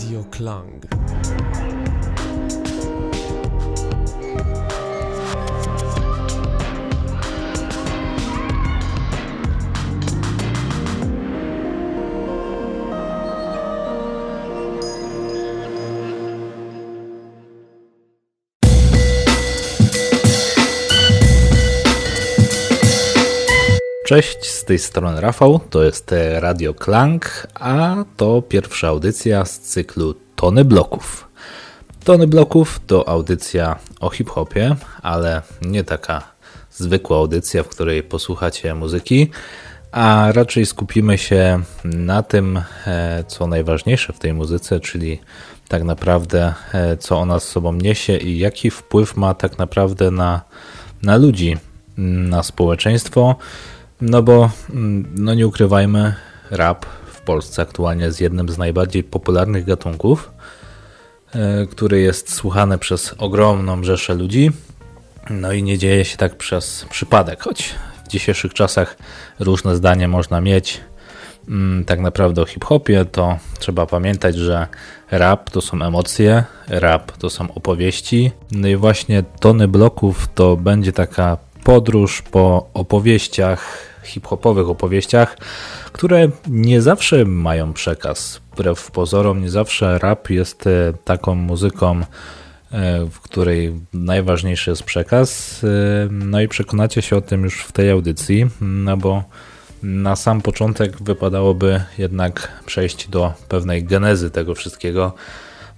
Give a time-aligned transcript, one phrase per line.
[0.00, 1.69] Radio Klang.
[24.10, 30.14] Cześć, z tej strony Rafał, to jest Radio Klang, a to pierwsza audycja z cyklu
[30.36, 31.28] Tony Bloków.
[32.04, 36.22] Tony Bloków to audycja o hip-hopie, ale nie taka
[36.70, 39.30] zwykła audycja, w której posłuchacie muzyki,
[39.92, 45.20] a raczej skupimy się na tym, e, co najważniejsze w tej muzyce, czyli
[45.68, 50.40] tak naprawdę e, co ona z sobą niesie i jaki wpływ ma tak naprawdę na,
[51.02, 51.56] na ludzi,
[51.98, 53.36] na społeczeństwo
[54.00, 56.14] no bo, mm, no nie ukrywajmy,
[56.50, 60.30] rap w Polsce aktualnie jest jednym z najbardziej popularnych gatunków,
[61.34, 64.50] e, który jest słuchany przez ogromną rzeszę ludzi.
[65.30, 67.74] No i nie dzieje się tak przez przypadek, choć
[68.04, 68.96] w dzisiejszych czasach
[69.38, 70.80] różne zdanie można mieć.
[71.48, 74.66] Mm, tak naprawdę o hip-hopie to trzeba pamiętać, że
[75.10, 78.30] rap to są emocje, rap to są opowieści.
[78.52, 85.36] No i właśnie tony bloków to będzie taka podróż po opowieściach hip-hopowych opowieściach,
[85.92, 88.40] które nie zawsze mają przekaz.
[88.52, 92.04] Wbrew pozorom, nie zawsze rap jest e, taką muzyką, e,
[93.10, 95.60] w której najważniejszy jest przekaz.
[95.64, 95.68] E,
[96.10, 99.24] no i przekonacie się o tym już w tej audycji, no bo
[99.82, 105.12] na sam początek wypadałoby jednak przejść do pewnej genezy tego wszystkiego,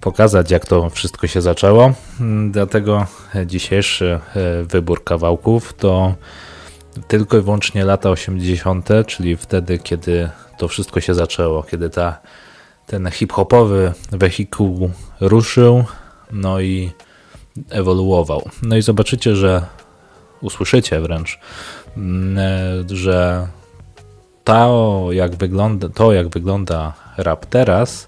[0.01, 1.93] pokazać jak to wszystko się zaczęło.
[2.51, 3.07] Dlatego
[3.45, 4.19] dzisiejszy
[4.63, 6.15] wybór kawałków to
[7.07, 12.19] tylko i wyłącznie lata 80., czyli wtedy, kiedy to wszystko się zaczęło, kiedy ta,
[12.87, 14.89] ten hip-hopowy wehikuł
[15.21, 15.83] ruszył,
[16.31, 16.91] no i
[17.69, 18.49] ewoluował.
[18.61, 19.65] No i zobaczycie, że
[20.41, 21.39] usłyszycie wręcz,
[21.97, 22.37] mm,
[22.89, 23.47] że
[24.43, 28.07] to jak wygląda, to jak wygląda rap teraz,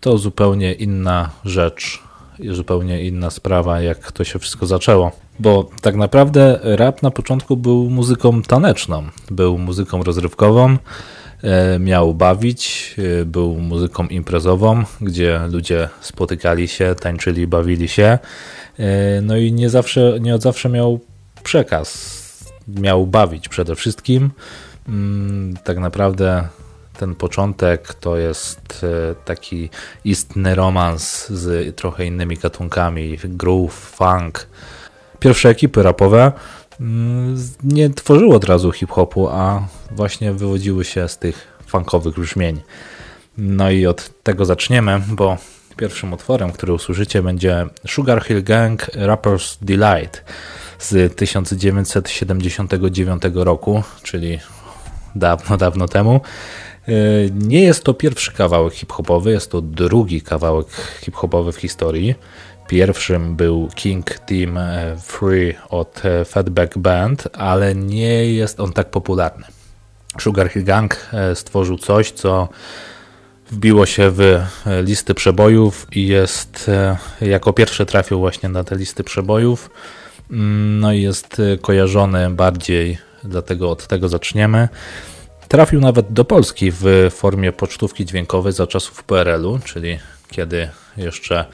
[0.00, 2.02] to zupełnie inna rzecz,
[2.50, 5.12] zupełnie inna sprawa, jak to się wszystko zaczęło.
[5.38, 10.76] Bo tak naprawdę rap na początku był muzyką taneczną, był muzyką rozrywkową,
[11.42, 18.18] e, miał bawić, e, był muzyką imprezową, gdzie ludzie spotykali się, tańczyli, bawili się.
[18.78, 21.00] E, no i nie zawsze, nie od zawsze miał
[21.42, 22.16] przekaz.
[22.68, 24.30] Miał bawić przede wszystkim.
[24.88, 26.48] Mm, tak naprawdę
[26.98, 28.86] ten początek to jest
[29.24, 29.70] taki
[30.04, 34.46] istny romans z trochę innymi gatunkami, groove, funk,
[35.18, 36.32] pierwsze ekipy rapowe
[36.80, 42.60] mm, nie tworzyły od razu hip-hopu, a właśnie wywodziły się z tych funkowych brzmień.
[43.38, 45.36] No i od tego zaczniemy, bo
[45.76, 50.24] pierwszym utworem, który usłyszycie będzie Sugar Hill Gang Rapper's Delight
[50.78, 54.38] z 1979 roku, czyli
[55.14, 56.20] dawno, dawno temu.
[56.88, 60.66] Y, nie jest to pierwszy kawałek hip-hopowy, jest to drugi kawałek
[61.00, 62.14] hip-hopowy w historii.
[62.68, 68.90] Pierwszym był King Team e, Free od e, Fatback Band, ale nie jest on tak
[68.90, 69.44] popularny.
[70.20, 72.48] Sugar Hill Gang e, stworzył coś, co
[73.50, 74.42] wbiło się w
[74.82, 76.70] listy przebojów i jest
[77.20, 79.70] jako pierwszy trafił właśnie na te listy przebojów.
[80.30, 84.68] Mm, no i jest kojarzony bardziej, dlatego od tego zaczniemy.
[85.56, 89.98] Trafił nawet do Polski w formie pocztówki dźwiękowej za czasów PRL-u, czyli
[90.30, 91.44] kiedy jeszcze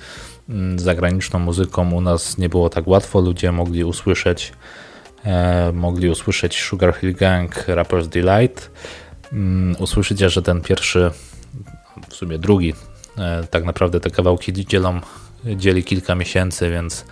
[0.49, 3.21] Mm, zagraniczną muzyką u nas nie było tak łatwo.
[3.21, 4.53] Ludzie mogli usłyszeć
[5.25, 8.71] e, mogli usłyszeć Sugar Hill Gang, Rapper's Delight.
[9.33, 11.11] Mm, usłyszeć, że ten pierwszy,
[12.09, 12.75] w sumie drugi,
[13.19, 15.01] e, tak naprawdę te kawałki dzielą,
[15.57, 17.05] dzieli kilka miesięcy, więc,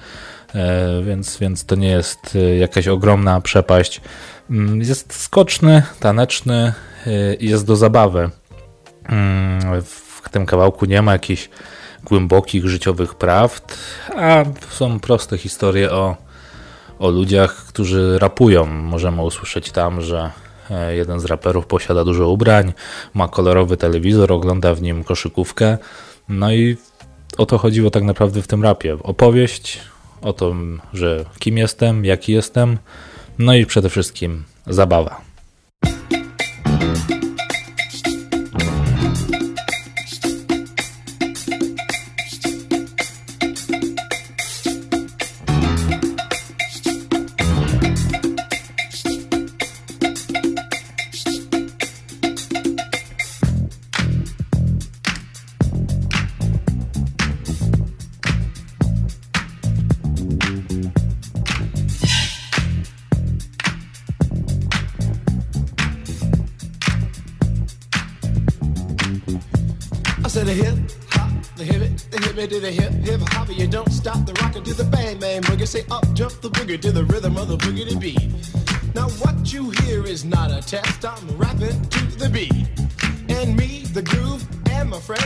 [0.55, 4.01] e, więc, więc to nie jest jakaś ogromna przepaść.
[4.51, 6.73] Mm, jest skoczny, taneczny
[7.41, 8.31] i jest do zabawy.
[10.23, 11.49] W tym kawałku nie ma jakichś
[12.05, 13.79] głębokich życiowych prawd,
[14.17, 16.17] a są proste historie o,
[16.99, 18.67] o ludziach, którzy rapują.
[18.67, 20.31] Możemy usłyszeć tam, że
[20.71, 22.73] e, jeden z raperów posiada dużo ubrań,
[23.15, 25.79] ma kolorowy telewizor, ogląda w nim koszykówkę.
[26.29, 26.77] No i
[27.39, 28.97] o to chodziło tak naprawdę w tym rapie.
[29.03, 29.81] Opowieść
[30.23, 32.79] o tym, że kim jestem, jaki jestem,
[33.41, 35.21] no i przede wszystkim zabawa.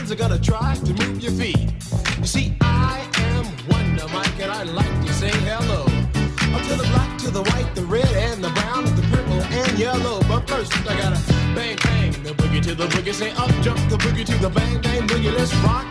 [0.04, 1.72] Friends are gonna try to move your feet.
[2.18, 5.82] You see, I am Wonder Mike, and I like to say hello.
[6.54, 9.78] Up to the black, to the white, the red, and the brown, the purple and
[9.78, 10.20] yellow.
[10.28, 11.20] But first, I gotta
[11.54, 13.14] bang bang the boogie to the boogie.
[13.14, 15.32] Say up jump the boogie to the bang bang boogie.
[15.32, 15.86] Let's rock.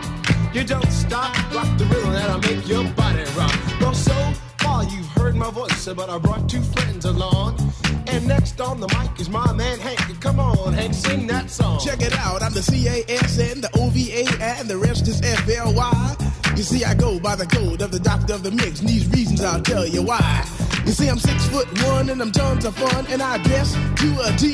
[0.54, 3.56] You don't stop, rock the rhythm that'll make your body rock.
[3.80, 4.14] Well, so
[4.60, 7.58] far you've heard my voice, but I brought two friends along.
[8.06, 10.20] And next on the mic is my man Hank.
[10.20, 11.80] Come on, Hank, sing that song.
[11.80, 16.16] Check it out, I'm the C-A-S-N, the O-V-A, and the rest is F-L-Y.
[16.56, 19.08] You see, I go by the code of the doctor of the mix, and these
[19.08, 20.44] reasons I'll tell you why.
[20.86, 24.08] You see, I'm six foot one, and I'm tons of fun, and I dress to
[24.26, 24.48] a T.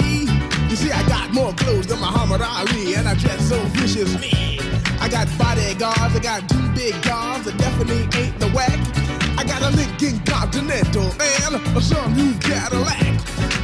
[0.71, 4.59] You see, I got more clothes than Muhammad Ali, and I dress so viciously.
[5.01, 9.30] I got bodyguards, I got two big guns I definitely ain't the whack.
[9.41, 13.19] I got a Lincoln Continental and a some new Cadillac.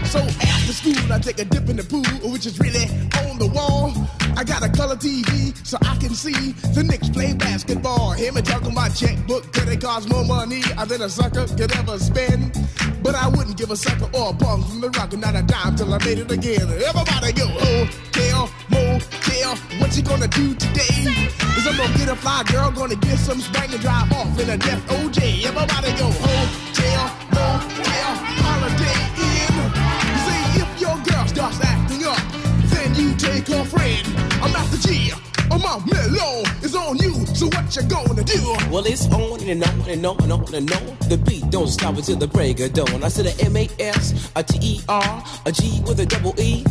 [0.07, 2.87] So after school, I take a dip in the pool, which is really
[3.29, 3.93] on the wall.
[4.39, 8.13] I got a color TV so I can see the Knicks play basketball.
[8.13, 12.57] Him and talking my checkbook, it cost more money than a sucker could ever spend?
[13.03, 15.77] But I wouldn't give a sucker or a bum from the rock, not a dime
[15.77, 16.71] till I made it again.
[16.73, 18.86] Everybody go, oh, hotel, motel,
[19.79, 21.05] what you gonna do today?
[21.57, 24.51] Is I'm gonna get a fly girl, gonna get some spring and drive off in
[24.51, 25.45] a death OJ.
[25.45, 28.11] Everybody go, hotel, motel,
[28.43, 29.55] holiday in.
[30.25, 32.21] See if your girl starts acting up,
[32.71, 34.07] then you take her friend.
[34.43, 35.26] I'm not the G.
[35.51, 36.43] Oh, I'm out mellow.
[36.63, 37.15] It's on you.
[37.35, 38.41] So what you gonna do?
[38.71, 40.97] Well, it's on and on and on and on and on.
[41.09, 43.03] The beat don't stop until the break of dawn.
[43.03, 46.35] I said a M A S, a T E R, a G with a double
[46.41, 46.65] E.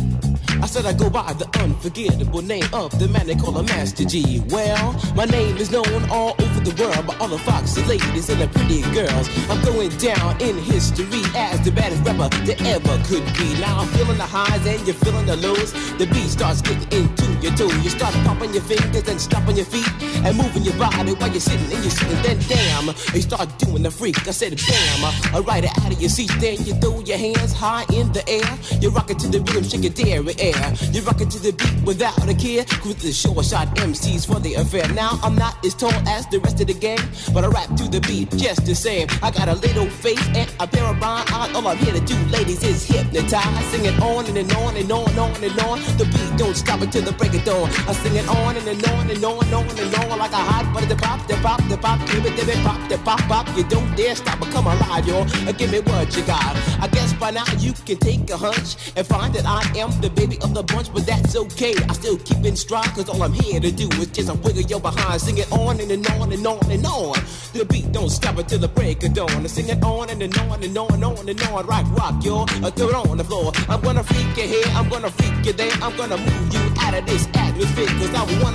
[0.62, 4.04] I said I go by the unforgettable name of the man they call a Master
[4.04, 4.42] G.
[4.48, 8.40] Well, my name is known all over the world by all the foxy ladies and
[8.40, 9.28] the pretty girls.
[9.50, 13.60] I'm going down in history as the baddest rapper that ever could be.
[13.60, 15.72] Now I'm feeling the highs and you're feeling the lows.
[15.98, 17.72] The beat starts getting into your toe.
[17.84, 19.88] You start popping your fingers and stomping your feet
[20.24, 22.20] and moving your body while you're sitting and you're sitting.
[22.22, 24.26] Then damn, you start doing the freak.
[24.26, 25.04] I said bam,
[25.34, 26.30] I ride it out of your seat.
[26.40, 28.50] Then you throw your hands high in the air.
[28.80, 30.74] You rock it to the rhythm, shake your dairy air.
[30.92, 32.64] You rock it to the beat without a care.
[32.82, 34.88] Cruise the short shot MCs for the affair.
[34.94, 37.00] Now I'm not as tall as the rest of the gang,
[37.32, 39.06] but I rap to the beat just the same.
[39.22, 41.54] I got a little face and a pair of rhyme eyes.
[41.54, 43.64] All I'm here to do, ladies, is hypnotize.
[43.66, 45.78] Sing it on and, and on and on and on and on.
[45.98, 47.68] The beat don't stop until the break of dawn.
[47.88, 50.36] I sing it on and, and on and on and on and on like a
[50.36, 50.86] hot butter.
[50.86, 53.46] The pop, the pop, the pop, give it, give it, pop, the pop, pop.
[53.56, 55.20] You don't dare stop or come alive, yo.
[55.20, 56.56] Uh, give me what you got.
[56.80, 60.10] I guess by now you can take a hunch and find that I am the
[60.10, 61.74] baby of the bunch, but that's okay.
[61.88, 64.62] I still keep in stride, cause all I'm here to do is just a wiggle
[64.62, 65.20] your behind.
[65.20, 67.16] Sing it on and, and on and on and on.
[67.52, 69.46] The beat don't stop until the break of dawn.
[69.48, 71.66] Sing it on and, and on and on and on and on.
[71.66, 72.44] Rock, rock, yo.
[72.64, 73.52] I throw it on the floor.
[73.68, 75.72] I'm gonna freak you here, I'm gonna freak you there.
[75.82, 78.45] I'm gonna move you out of this atmosphere, cause I'm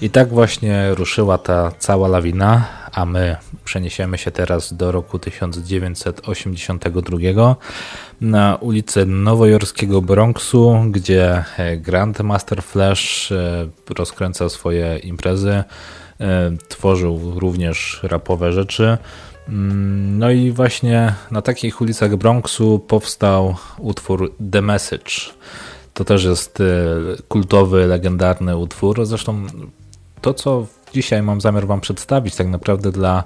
[0.00, 7.56] I tak właśnie ruszyła ta cała lawina, a my przeniesiemy się teraz do roku 1982
[8.20, 11.44] na ulicę nowojorskiego Bronxu, gdzie
[11.76, 15.64] Grandmaster Flash e, rozkręcał swoje imprezy,
[16.20, 18.98] e, tworzył również rapowe rzeczy.
[19.48, 25.12] Mm, No i właśnie na takich ulicach Bronxu powstał utwór The Message.
[25.94, 26.64] To też jest e,
[27.28, 29.06] kultowy, legendarny utwór.
[29.06, 29.46] Zresztą
[30.20, 33.24] to, co dzisiaj mam zamiar Wam przedstawić, tak naprawdę dla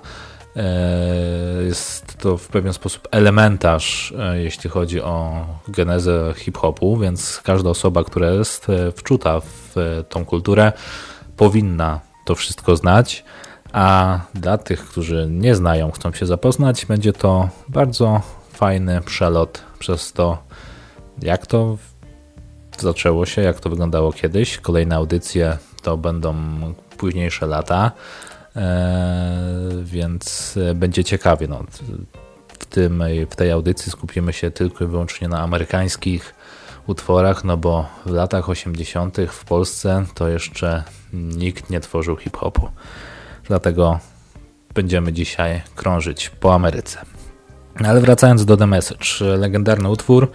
[0.56, 7.70] e, jest to w pewien sposób elementarz, e, jeśli chodzi o genezę hip-hopu, więc każda
[7.70, 9.74] osoba, która jest e, wczuta w
[10.08, 10.72] tą kulturę,
[11.36, 13.24] powinna to wszystko znać.
[13.72, 18.20] A dla tych, którzy nie znają, chcą się zapoznać, będzie to bardzo
[18.52, 20.38] fajny przelot przez to,
[21.22, 21.76] jak to
[22.78, 24.58] zaczęło się, jak to wyglądało kiedyś.
[24.58, 26.34] Kolejne audycje to będą
[26.96, 27.92] późniejsze lata,
[28.56, 31.48] e, więc będzie ciekawie.
[31.48, 31.64] No,
[32.48, 36.34] w, tym, w tej audycji skupimy się tylko i wyłącznie na amerykańskich
[36.86, 39.16] utworach, no bo w latach 80.
[39.28, 42.68] w Polsce to jeszcze nikt nie tworzył hip-hopu.
[43.50, 43.98] Dlatego
[44.74, 46.98] będziemy dzisiaj krążyć po Ameryce.
[47.84, 49.06] Ale wracając do The Message,
[49.38, 50.30] legendarny utwór,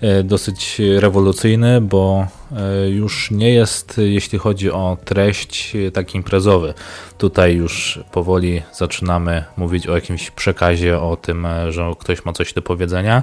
[0.00, 6.74] e, dosyć rewolucyjny, bo e, już nie jest, jeśli chodzi o treść, taki imprezowy.
[7.18, 12.52] Tutaj już powoli zaczynamy mówić o jakimś przekazie, o tym, e, że ktoś ma coś
[12.52, 13.22] do powiedzenia.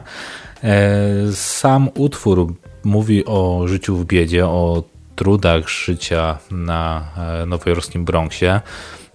[1.34, 4.84] Sam utwór mówi o życiu w biedzie, o
[5.16, 7.06] trudach życia na
[7.48, 8.62] nowojorskim Bronxie.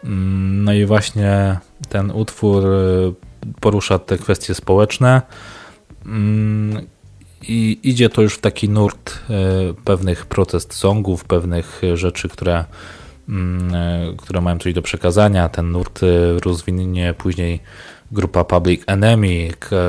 [0.05, 2.65] Mm, no i właśnie ten utwór
[3.61, 5.23] porusza te kwestie społeczne
[6.07, 6.87] mm,
[7.43, 9.35] i idzie to już w taki nurt e,
[9.85, 12.65] pewnych protest songów, pewnych rzeczy, które,
[13.29, 15.49] mm, e, które mają coś do przekazania.
[15.49, 16.01] Ten nurt
[16.45, 17.61] rozwinie później
[18.13, 19.49] grupa Public Enemy,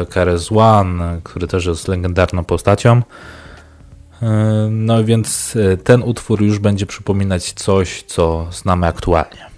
[0.09, 3.01] KRS One, który też jest legendarną postacią.
[4.69, 9.48] No więc ten utwór już będzie przypominać coś, co znamy aktualnie.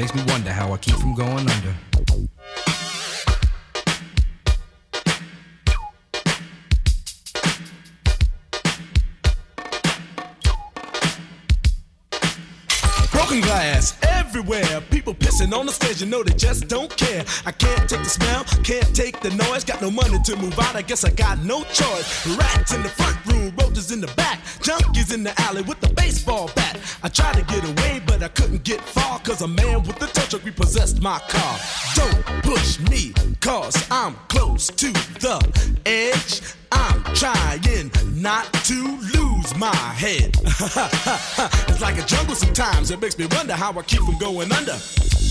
[0.00, 1.74] Makes me wonder how I keep from going under.
[13.12, 14.80] Broken glass everywhere.
[14.90, 17.22] People pissing on the stage, you know they just don't care.
[17.44, 19.64] I can't take the smell, can't take the noise.
[19.64, 22.26] Got no money to move out, I guess I got no choice.
[22.38, 25.92] Rats in the front room, roaches in the back, junkies in the alley with the
[25.92, 26.78] baseball bat.
[27.02, 27.99] I try to get away
[28.60, 31.58] couldn't get far, cause a man with a tow truck repossessed my car.
[31.94, 36.42] Don't push me, cause I'm close to the edge.
[36.72, 40.36] I'm trying not to lose my head.
[41.68, 44.78] it's like a jungle sometimes, it makes me wonder how I keep from going under.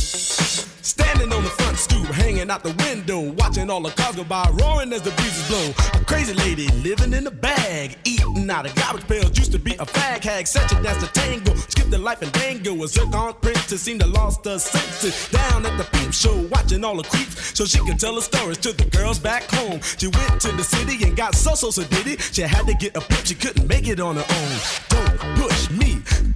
[0.09, 4.49] Standing on the front stoop, hanging out the window, watching all the cars go by,
[4.53, 5.69] roaring as the breezes blow.
[6.01, 9.37] A crazy lady living in a bag, eating out of garbage pails.
[9.37, 11.53] Used to be a fag hag, such a dance to tango.
[11.53, 12.83] Skipped the life and dango.
[12.83, 15.29] A zircon princess seemed to lost her senses.
[15.29, 18.57] Down at the peep show, watching all the creeps, so she could tell her stories
[18.59, 19.79] to the girls back home.
[19.97, 22.21] She went to the city and got so so so did it.
[22.21, 24.57] She had to get a pimp, she couldn't make it on her own.
[24.89, 26.01] Don't push me,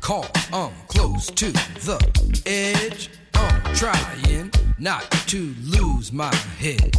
[0.00, 1.98] call, I'm close to the
[2.46, 3.10] edge.
[3.34, 6.94] I'm trying not to lose my head.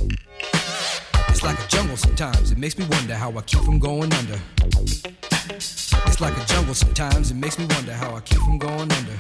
[1.30, 4.40] It's like a jungle sometimes, it makes me wonder how I keep from going under.
[4.66, 9.20] It's like a jungle sometimes, it makes me wonder how I keep from going under.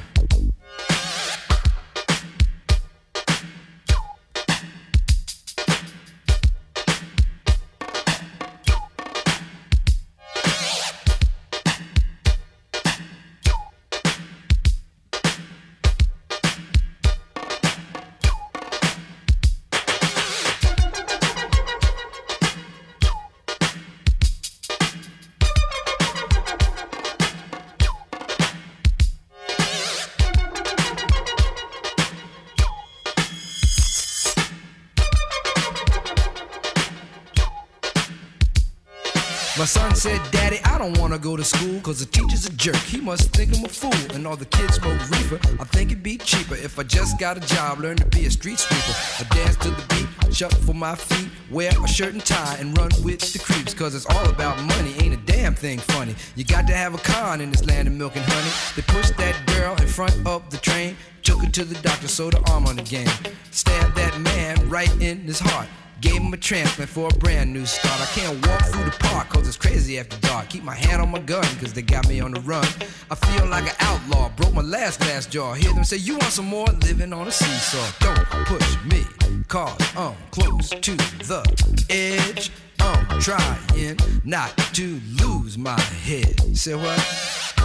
[41.63, 42.75] School, cause the teacher's a jerk.
[42.75, 44.15] He must think I'm a fool.
[44.15, 45.39] And all the kids smoke reefer.
[45.59, 48.31] I think it'd be cheaper if I just got a job, learn to be a
[48.31, 48.93] street sweeper.
[49.19, 52.77] I dance to the beat, shuffle for my feet, wear a shirt and tie, and
[52.77, 54.93] run with the creeps, cause it's all about money.
[54.99, 56.15] Ain't a damn thing funny.
[56.35, 58.51] You got to have a con in this land of milk and honey.
[58.75, 62.33] They pushed that girl in front of the train, took her to the doctor, sewed
[62.33, 63.09] her arm on the game.
[63.51, 65.67] Stabbed that man right in his heart.
[66.01, 68.01] Gave him a transplant for a brand new start.
[68.01, 70.49] I can't walk through the park cause it's crazy after dark.
[70.49, 72.65] Keep my hand on my gun cause they got me on the run.
[73.09, 75.53] I feel like an outlaw, broke my last glass jaw.
[75.53, 76.67] Hear them say, You want some more?
[76.81, 77.85] Living on a seesaw.
[77.99, 79.03] Don't push me
[79.47, 82.51] cause I'm close to the edge.
[82.79, 86.57] I'm trying not to lose my head.
[86.57, 86.99] Say what?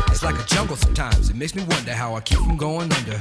[0.09, 1.31] It's like a jungle sometimes.
[1.31, 3.21] It makes me wonder how I keep from going under.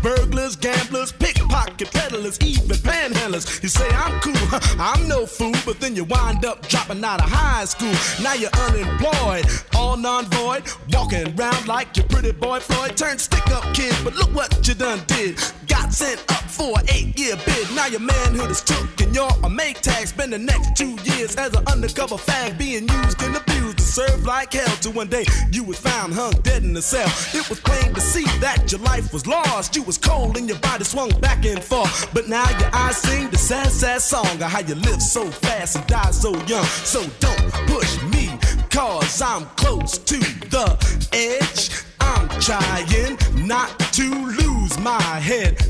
[0.01, 3.61] burglars, gamblers, pickpocket peddlers, even panhandlers.
[3.63, 7.29] You say I'm cool, I'm no fool, but then you wind up dropping out of
[7.29, 7.93] high school.
[8.23, 12.97] Now you're unemployed, all non-void, walking around like your pretty boy Floyd.
[12.97, 15.39] Turned stick-up kid, but look what you done did.
[15.67, 17.75] Got sent up for an eight-year bid.
[17.75, 20.07] Now your manhood is took, and you're a make tag.
[20.07, 23.50] Spend the next two years as an undercover fag, being used in abused
[23.81, 24.75] to serve like hell.
[24.81, 27.09] Till one day you was found hung dead in a cell.
[27.33, 29.75] It was plain to see that your life was lost.
[29.75, 32.13] You was cold and your body swung back and forth.
[32.13, 35.75] But now your eyes sing the sad, sad song of how you live so fast
[35.75, 36.65] and die so young.
[36.65, 38.29] So don't push me,
[38.69, 40.19] cause I'm close to
[40.55, 40.67] the
[41.13, 41.71] edge.
[41.99, 45.55] I'm trying not to lose my head.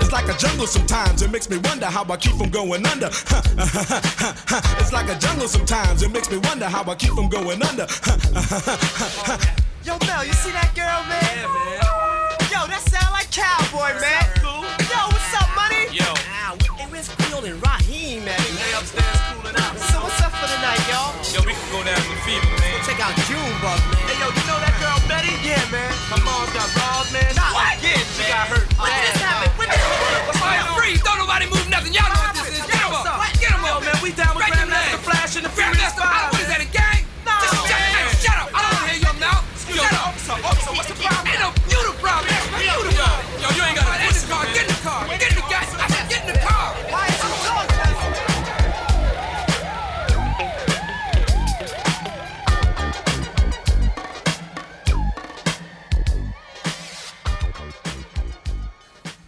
[0.00, 3.06] it's like a jungle sometimes, it makes me wonder how I keep from going under.
[4.80, 7.86] it's like a jungle sometimes, it makes me wonder how I keep from going under.
[9.84, 11.22] Yo, Mel, you see that girl, man?
[11.22, 11.80] Yeah, man.
[12.52, 14.27] Yo, that sound like cowboy, man.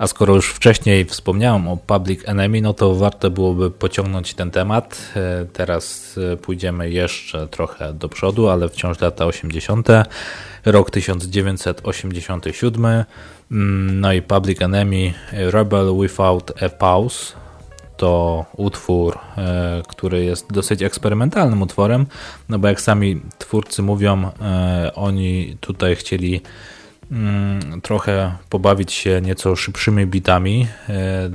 [0.01, 5.13] A skoro już wcześniej wspomniałem o Public Enemy, no to warto byłoby pociągnąć ten temat.
[5.17, 9.89] E, Teraz e, pójdziemy jeszcze trochę do przodu, ale wciąż lata 80.
[10.65, 12.85] Rok 1987.
[13.51, 17.33] Mm, No i Public Enemy Rebel Without a Pause
[17.97, 22.07] to utwór, e, który jest dosyć eksperymentalnym utworem,
[22.49, 26.41] no bo jak sami twórcy mówią, e, oni tutaj chcieli
[27.83, 30.67] trochę pobawić się nieco szybszymi bitami.
[30.89, 31.31] E,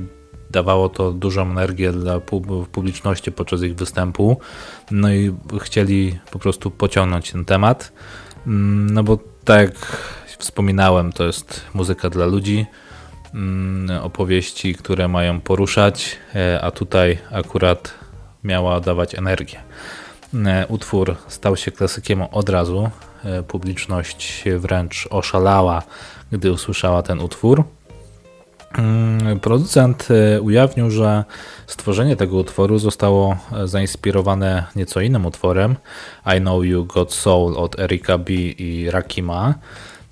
[0.50, 4.40] Dawało to dużą energię dla pub- publiczności podczas ich występu.
[4.90, 7.92] No i chcieli po prostu pociągnąć ten temat.
[8.46, 9.74] Mm, No bo tak jak
[10.38, 12.66] wspominałem, to jest muzyka dla ludzi.
[13.34, 17.94] Mm, Opowieści, które mają poruszać, e, a tutaj akurat
[18.44, 19.60] miała dawać energię.
[20.34, 22.90] E, Utwór stał się klasykiem od razu.
[23.24, 25.82] E, Publiczność wręcz oszalała,
[26.32, 27.64] gdy usłyszała ten utwór.
[28.78, 31.24] Mm, Producent e, ujawnił, że
[31.66, 35.76] stworzenie tego utworu zostało zainspirowane nieco innym utworem
[36.36, 39.54] I Know You Got Soul od Erika B i Rakima.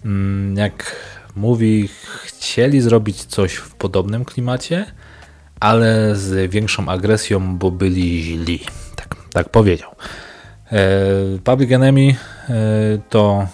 [0.04, 0.96] Mm, Jak
[1.36, 1.88] mówi,
[2.24, 4.86] chcieli zrobić coś w podobnym klimacie,
[5.60, 8.60] ale z większą agresją, bo byli źli
[9.34, 9.90] tak powiedział.
[10.72, 10.78] E,
[11.44, 12.54] Public Enemy e,
[13.10, 13.46] to,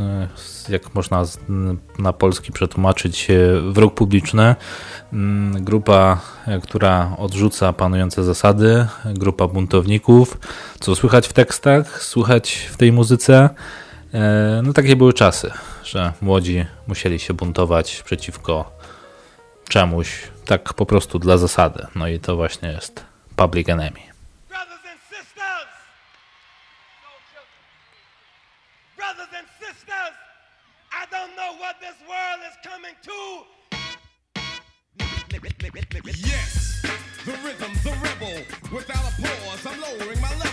[0.00, 1.24] e, jak można
[1.98, 3.28] na polski przetłumaczyć,
[3.70, 4.54] wróg publiczny,
[5.12, 6.20] mm, grupa,
[6.62, 10.38] która odrzuca panujące zasady, grupa buntowników.
[10.80, 13.50] Co słychać w tekstach, słychać w tej muzyce?
[14.62, 15.50] No takie były czasy,
[15.84, 18.78] że młodzi musieli się buntować przeciwko
[19.68, 21.86] czemuś, tak po prostu dla zasady.
[21.94, 23.04] No i to właśnie jest
[23.36, 24.09] Public Enemy.
[35.72, 36.82] Yes,
[37.24, 38.42] the rhythm's the rebel.
[38.72, 40.49] Without a pause, I'm lowering my level.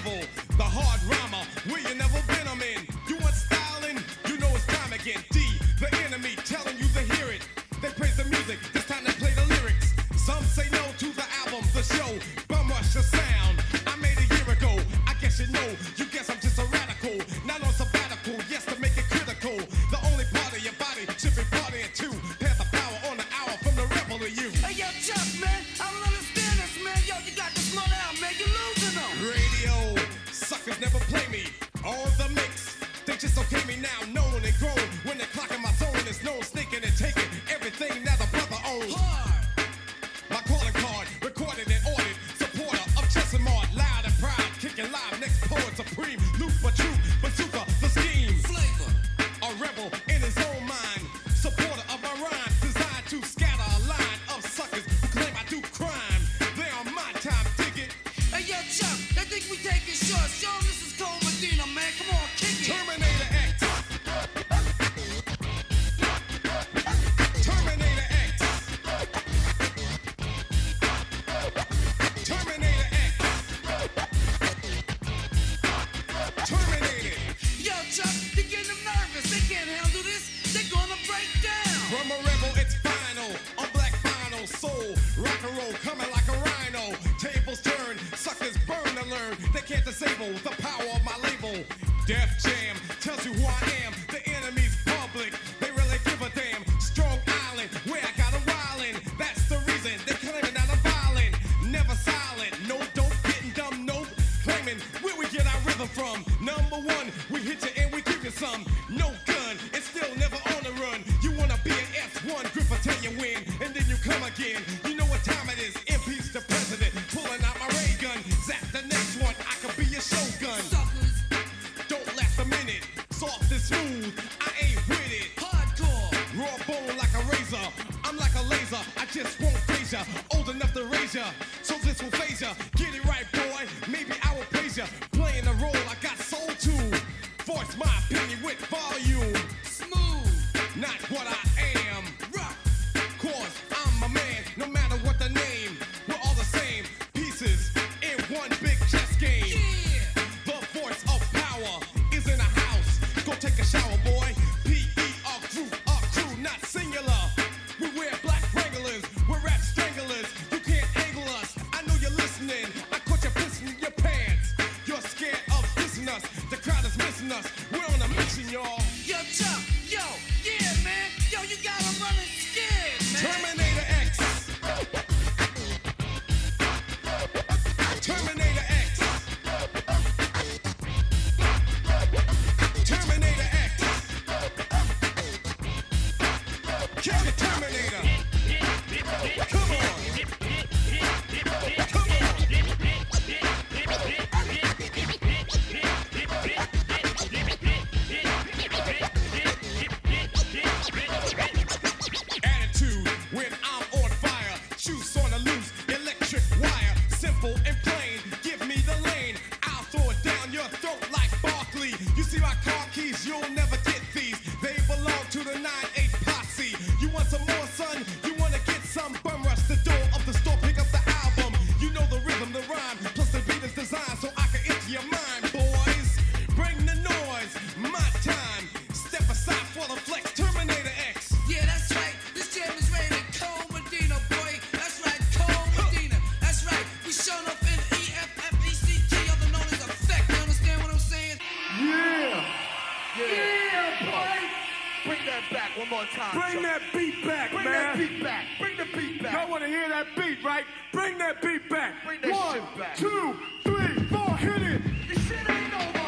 [249.47, 250.65] I want to hear that beat, right?
[250.91, 251.93] Bring that beat back.
[252.05, 252.97] Bring that One, shit back.
[252.97, 253.33] two,
[253.63, 254.81] three, four, hit it.
[255.07, 256.06] This shit ain't over.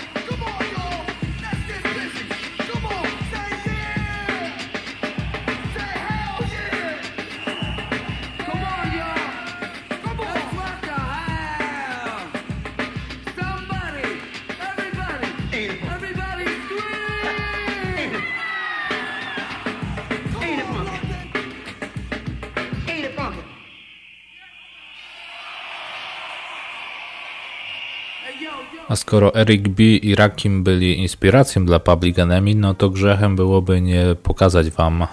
[29.09, 29.83] Skoro Eric B.
[29.83, 35.07] i Rakim byli inspiracją dla Public Enemy, no to grzechem byłoby nie pokazać wam e,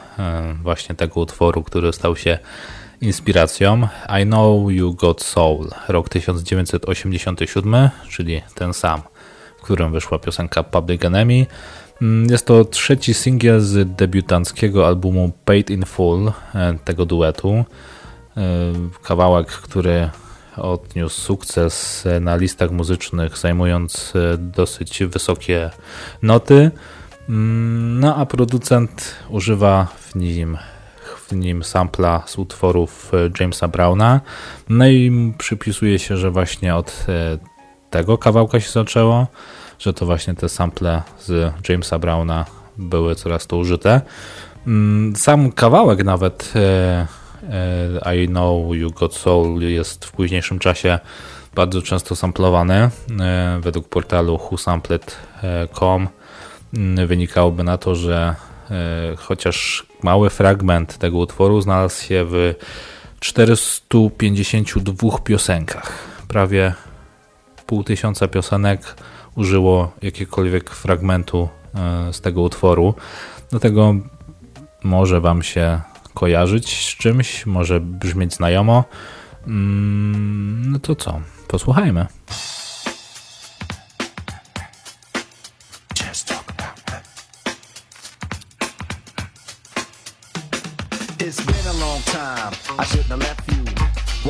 [0.63, 2.39] właśnie tego utworu, który stał się
[3.01, 3.89] inspiracją.
[4.23, 9.01] I Know You Got Soul, rok 1987, czyli ten sam,
[9.59, 11.47] w którym wyszła piosenka Public Enemy.
[12.03, 17.65] Mm, jest to trzeci singiel z debiutanckiego albumu Paid in Full e, tego duetu.
[18.37, 18.45] E,
[19.03, 20.11] kawałek, który
[20.57, 25.71] odniósł sukces na listach muzycznych, zajmując e, dosyć wysokie
[26.23, 26.71] noty.
[27.29, 30.59] Mm, no a producent używa w nim,
[31.29, 34.21] w nim sampla z utworów Jamesa Browna.
[34.69, 37.07] No i przypisuje się, że właśnie od
[37.91, 39.27] tego kawałka się zaczęło
[39.79, 42.45] że to właśnie te sample z Jamesa Browna
[42.79, 44.01] były coraz to użyte.
[44.67, 47.07] Mm, sam kawałek nawet e, e,
[48.15, 50.99] I Know You Got Soul jest w późniejszym czasie
[51.55, 52.75] bardzo często samplowany.
[53.21, 56.09] E, według portalu whosampled.com
[56.75, 58.35] mm, wynikałoby na to, że
[59.17, 62.55] chociaż mały fragment tego utworu znalazł się w
[63.21, 65.93] 452 piosenkach.
[66.29, 66.75] Prawie
[67.67, 68.95] pół tysiąca piosenek
[69.37, 72.95] użyło jakiegokolwiek fragmentu e, z tego utworu.
[73.51, 73.95] Dlatego
[74.85, 75.81] może Wam się
[76.17, 78.85] kojarzyć z czymś, może brzmieć znajomo.
[79.47, 81.21] Mm, no to co?
[81.49, 82.07] Posłuchajmy.
[91.19, 92.53] It's been a long time.
[92.79, 93.65] I shouldn't have left you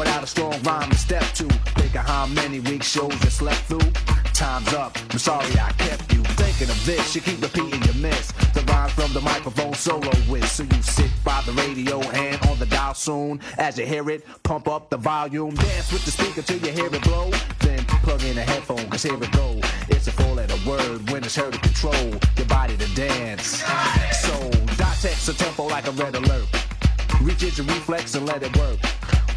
[0.00, 1.44] without a strong rhyme to step to.
[1.80, 4.25] Think of how many shows slept through.
[4.36, 4.98] Time's up.
[5.10, 7.14] I'm sorry I kept you thinking of this.
[7.14, 8.32] You keep repeating your miss.
[8.52, 10.46] The rhyme from the microphone solo with.
[10.46, 13.40] So you sit by the radio and on the dial soon.
[13.56, 15.54] As you hear it, pump up the volume.
[15.54, 17.30] Dance with the speaker till you hear it blow.
[17.60, 19.58] Then plug in a headphone, cause here it go.
[19.88, 23.64] It's a four letter word when it's heard to control your body to dance.
[24.20, 24.50] So,
[25.00, 26.46] text a tempo like a red alert.
[27.22, 28.78] Reach your reflex and let it work.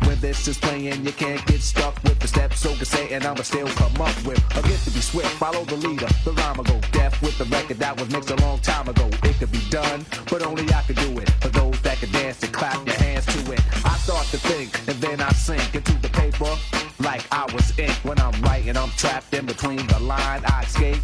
[0.06, 2.60] When this is playing, you can't get stuck with the steps.
[2.60, 5.30] So can say, and I'ma still come up with a gift to be swift.
[5.38, 8.60] Follow the leader, the rhyme go deaf with the record that was mixed a long
[8.60, 9.10] time ago.
[9.24, 11.30] It could be done, but only I could do it.
[11.42, 13.62] For those that can dance and clap your hands to it.
[13.86, 16.56] I start to think, and then I sink into the paper
[17.00, 17.94] like I was ink.
[18.04, 20.44] When I'm writing, I'm trapped in between the line.
[20.46, 21.04] I escape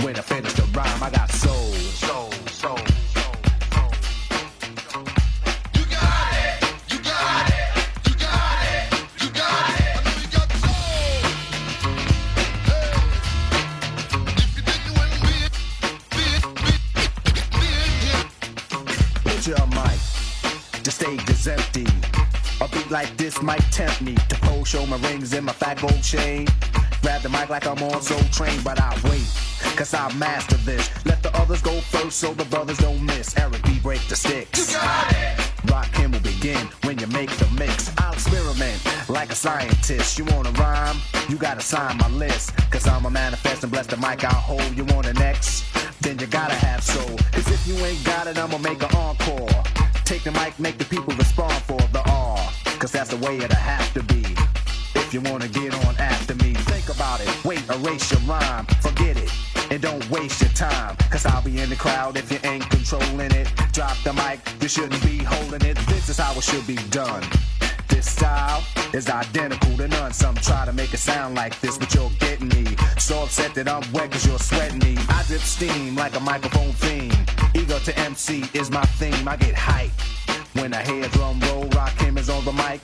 [0.00, 1.02] when I finish the rhyme.
[1.02, 2.95] I got soul, soul, soul.
[21.46, 21.86] Is empty.
[22.60, 25.80] A beat like this might tempt me to pose, show my rings and my fat
[25.80, 26.46] gold chain.
[27.02, 29.26] Grab the mic like I'm on Soul Train, but I wait,
[29.76, 30.90] cause I master this.
[31.04, 33.36] Let the others go first so the brothers don't miss.
[33.38, 33.78] Eric B.
[33.80, 34.72] break the sticks.
[34.72, 35.70] You got it!
[35.70, 37.92] Rock him will begin when you make the mix.
[37.98, 40.18] I'll experiment like a scientist.
[40.18, 40.96] You wanna rhyme?
[41.28, 42.56] You gotta sign my list.
[42.70, 44.76] Cause I'm a manifest and bless the mic I'll hold.
[44.76, 45.64] You want an X?
[46.00, 47.18] Then you gotta have soul.
[47.32, 49.48] Cause if you ain't got it, I'ma make an encore.
[50.06, 52.38] Take the mic, make the people respond for the R.
[52.78, 54.22] Cause that's the way it'll have to be.
[54.94, 57.44] If you wanna get on after me, think about it.
[57.44, 59.32] Wait, erase your rhyme, forget it.
[59.72, 63.32] And don't waste your time, cause I'll be in the crowd if you ain't controlling
[63.32, 63.50] it.
[63.72, 65.76] Drop the mic, you shouldn't be holding it.
[65.88, 67.24] This is how it should be done.
[67.96, 70.12] This style is identical to none.
[70.12, 72.76] Some try to make it sound like this, but you're getting me.
[72.98, 74.98] So upset that I'm wet cause you're sweating me.
[75.08, 77.14] I drip steam like a microphone theme.
[77.54, 79.26] Ego to MC is my theme.
[79.26, 79.92] I get hype
[80.52, 81.64] when I hear drum roll.
[81.70, 82.82] Rock him is on the mic,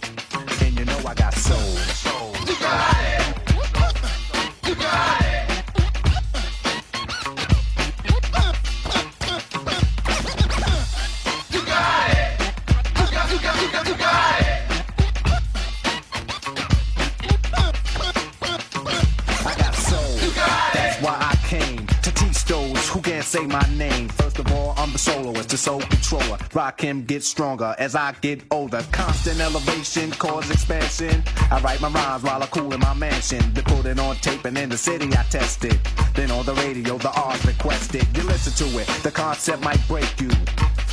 [0.62, 1.58] and you know I got soul.
[1.58, 3.21] soul.
[23.32, 24.10] Say my name.
[24.10, 26.36] First of all, I'm the soloist, the soul controller.
[26.52, 28.84] Rock him, get stronger as I get older.
[28.92, 31.22] Constant elevation, cause expansion.
[31.50, 33.42] I write my rhymes while I cool in my mansion.
[33.54, 35.78] They put it on tape and in the city I test it.
[36.14, 38.04] Then on the radio, the art requested.
[38.14, 40.30] You listen to it, the concept might break you.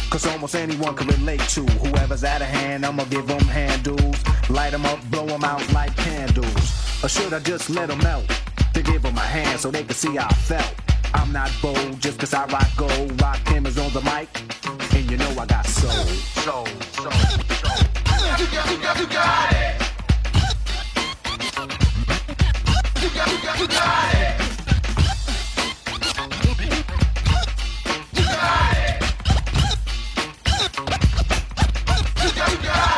[0.10, 2.86] Cause almost anyone can relate to whoever's out of hand.
[2.86, 4.15] I'ma give them handles,
[4.49, 7.04] light them up, blow them out like candles.
[7.04, 8.28] Or should I just let them melt?
[8.75, 10.88] To give them a hand so they can see how I felt.
[11.13, 13.22] I'm not bold just cause I rock gold.
[13.22, 14.30] Rock cameras on the mic,
[14.95, 15.91] and you know I got soul.
[15.91, 17.10] So, so.
[18.39, 18.80] You got, it.
[18.80, 19.00] You got, it.
[19.02, 19.80] You got it.
[23.02, 24.13] You got, you got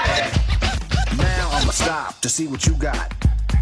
[0.10, 1.18] it.
[1.18, 3.14] Now I'ma stop to see what you got.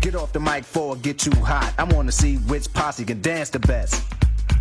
[0.02, 1.74] Get off the mic for get too hot.
[1.78, 4.04] I wanna see which posse can dance the best.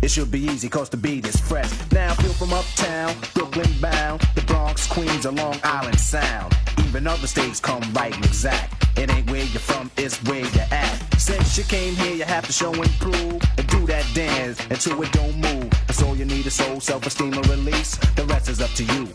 [0.01, 1.71] It should be easy cause the beat is fresh.
[1.91, 6.55] Now feel from uptown, Brooklyn bound, the Bronx, Queens, or Long Island Sound.
[6.87, 8.87] Even other states come right and exact.
[8.97, 11.19] It ain't where you're from, it's where you're at.
[11.19, 15.01] Since you came here, you have to show and prove and do that dance until
[15.03, 15.69] it don't move.
[15.87, 17.97] That's all you need is soul, self-esteem, or release.
[18.15, 19.07] The rest is up to you.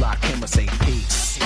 [0.00, 1.38] Lock him or say peace.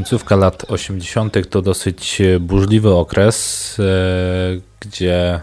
[0.00, 1.50] Końcówka lat 80.
[1.50, 3.84] to dosyć burzliwy okres, e,
[4.80, 5.40] gdzie e,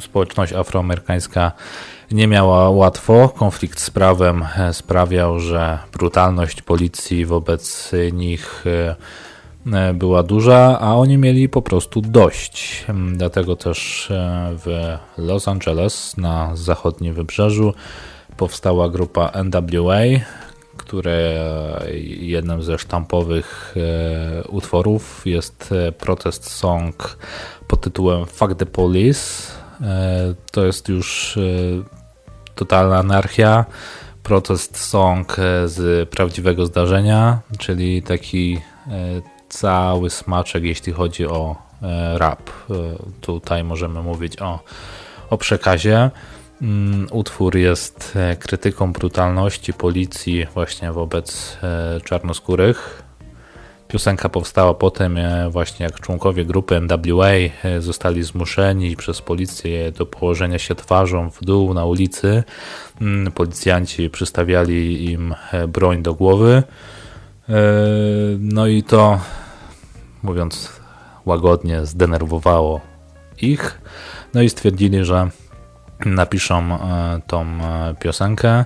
[0.00, 1.52] społeczność afroamerykańska
[2.10, 3.28] nie miała łatwo.
[3.28, 8.64] Konflikt z prawem e, sprawiał, że brutalność policji wobec nich
[9.94, 12.86] była duża, a oni mieli po prostu dość.
[13.12, 14.08] Dlatego też
[14.64, 17.74] w Los Angeles na zachodnim wybrzeżu
[18.36, 20.00] powstała grupa NWA,
[20.86, 21.44] które
[22.20, 27.18] jednym ze sztampowych e, utworów jest e, protest song
[27.68, 29.52] pod tytułem Fuck the Police.
[29.80, 31.38] E, to jest już
[32.54, 33.64] totalna anarchia.
[34.22, 38.60] Protest song z prawdziwego zdarzenia, czyli taki
[39.48, 41.56] cały smaczek, jeśli chodzi o
[42.14, 42.50] rap.
[43.20, 44.60] Tutaj możemy mówić o,
[45.30, 46.10] o przekazie.
[46.62, 53.02] Mm, utwór jest e, krytyką brutalności policji właśnie wobec e, czarnoskórych.
[53.88, 57.32] Piosenka powstała potem e, właśnie jak członkowie grupy NWA
[57.78, 62.44] zostali zmuszeni przez policję do położenia się twarzą w dół na ulicy.
[63.00, 65.34] Mm, policjanci przystawiali im
[65.68, 66.62] broń do głowy.
[68.38, 69.20] No i to,
[70.22, 70.72] mówiąc
[71.26, 72.80] łagodnie, zdenerwowało
[73.42, 73.80] ich.
[74.34, 75.30] No i stwierdzili, że
[76.04, 78.64] napiszą e, tą e, piosenkę.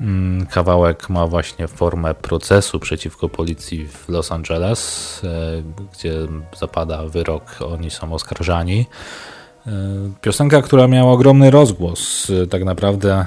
[0.00, 6.14] Mm, kawałek ma właśnie formę procesu przeciwko policji w Los Angeles, e, gdzie
[6.58, 8.86] zapada wyrok, oni są oskarżani.
[10.20, 13.26] Piosenka, która miała ogromny rozgłos, tak naprawdę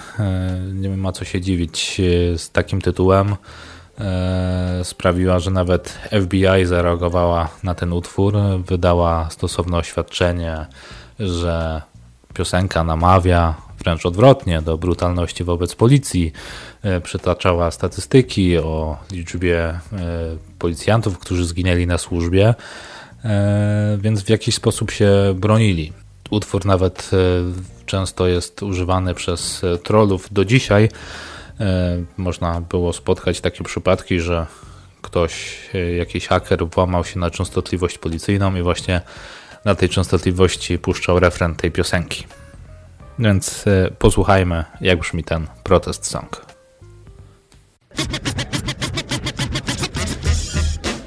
[0.74, 2.02] nie ma co się dziwić
[2.38, 3.36] z takim tytułem.
[4.84, 10.66] Sprawiła, że nawet FBI zareagowała na ten utwór, wydała stosowne oświadczenie,
[11.20, 11.82] że
[12.34, 16.34] piosenka namawia wręcz odwrotnie do brutalności wobec policji.
[16.84, 19.80] E, przytaczała statystyki o liczbie e,
[20.60, 22.54] policjantów, którzy zginęli na służbie,
[23.26, 25.94] e, więc w jakiś sposób się bronili.
[26.30, 27.12] Utwór nawet
[27.86, 30.90] często jest używany przez trollów do dzisiaj.
[32.18, 34.46] Można było spotkać takie przypadki, że
[35.02, 35.60] ktoś,
[35.98, 39.02] jakiś haker włamał się na częstotliwość policyjną i właśnie
[39.66, 42.24] na tej częstotliwości puszczał refren tej piosenki.
[43.20, 46.46] Więc e, posłuchajmy, jak brzmi ten protest song.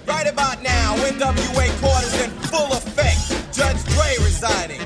[0.07, 3.21] Right about now, NWA quarters in full effect.
[3.53, 4.83] Judge Dre residing.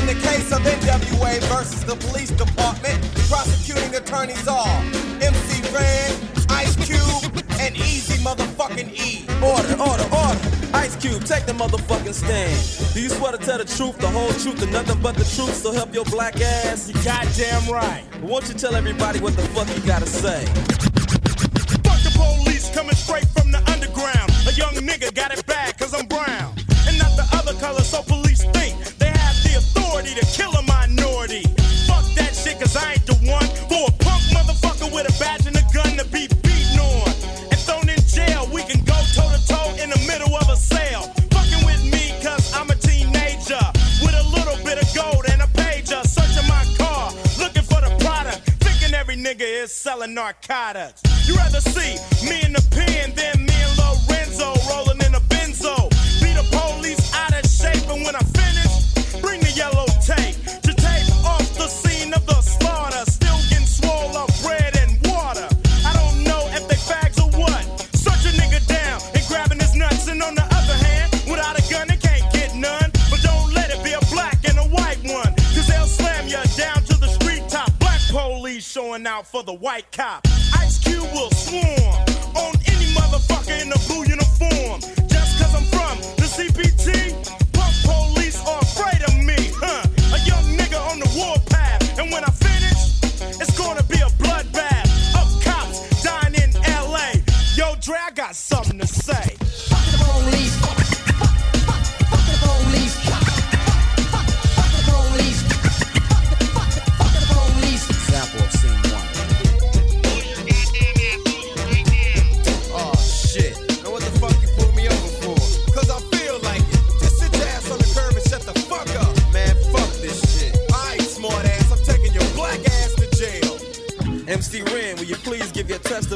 [0.00, 2.98] In the case of NWA versus the police department,
[3.28, 4.82] prosecuting attorneys are
[5.20, 6.14] MC Ren,
[6.50, 9.26] Ice Cube, and Easy motherfucking E.
[9.42, 10.61] Order, order, order.
[10.74, 12.94] Ice Cube, take the motherfucking stand.
[12.94, 15.54] Do you swear to tell the truth, the whole truth, and nothing but the truth,
[15.54, 16.88] so help your black ass?
[16.88, 18.04] You goddamn right.
[18.22, 20.44] Won't you tell everybody what the fuck you gotta say?
[21.84, 24.30] Fuck the police coming straight from the underground.
[24.48, 26.54] A young nigga got it bad cause I'm brown.
[26.88, 30.61] And not the other color, so police think they have the authority to kill a
[50.02, 51.02] selling narcotics.
[51.26, 51.96] You rather see
[52.28, 53.41] me in the pen than
[79.42, 80.31] the white cop.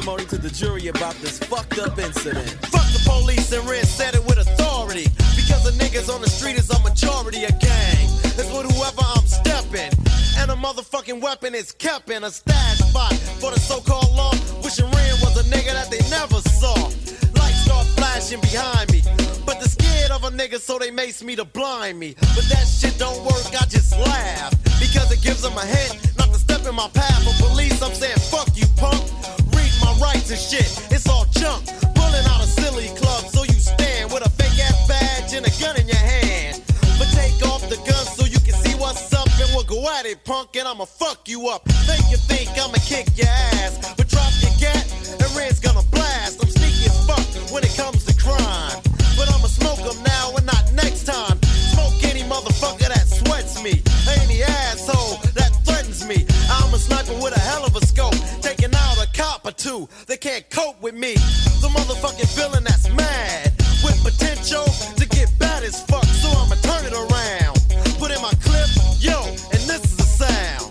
[0.07, 2.49] Testimony to the jury about this fucked up incident?
[2.71, 5.07] Fuck the police and Ren said it with authority.
[5.35, 8.07] Because the niggas on the street is a majority of gang.
[8.39, 9.91] It's with whoever I'm stepping.
[10.39, 14.31] And a motherfucking weapon is kept in a stash spot for the so-called law.
[14.63, 16.75] Wishing Ren was a nigga that they never saw.
[17.39, 19.01] Lights start flashing behind me.
[19.45, 22.15] But they're scared of a nigga, so they mace me to blind me.
[22.35, 24.51] But that shit don't work, I just laugh.
[24.79, 27.23] Because it gives them a hint not to step in my path.
[27.25, 29.03] For police, I'm saying, fuck you, punk.
[30.07, 31.67] Rights and shit, it's all junk.
[31.93, 35.51] Pulling out a silly club, so you stand with a fake ass badge and a
[35.59, 36.63] gun in your hand.
[36.97, 40.05] But take off the gun so you can see what's up, and we'll go at
[40.05, 41.67] it, punk, and I'ma fuck you up.
[41.91, 46.39] Make you think I'ma kick your ass, but drop your gat, and Red's gonna blast.
[46.41, 48.79] I'm sneaky as fuck when it comes to crime.
[49.17, 51.37] But I'ma smoke 'em now and not next time.
[51.75, 53.83] Smoke any motherfucker that sweats me,
[54.23, 56.25] any asshole that threatens me.
[56.49, 58.66] I'm a sniper with a hell of a scope, taking
[59.17, 59.89] cop or two.
[60.05, 61.15] They can't cope with me.
[61.59, 63.51] The motherfucking villain that's mad
[63.83, 64.63] with potential
[64.95, 66.05] to get bad as fuck.
[66.05, 67.57] So I'ma turn it around.
[67.97, 68.69] Put in my clip,
[69.01, 70.69] yo, and this is the sound.